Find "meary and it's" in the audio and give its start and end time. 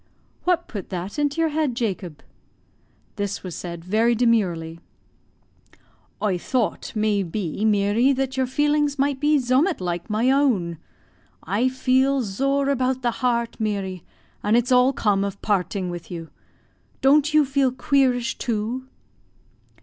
13.59-14.71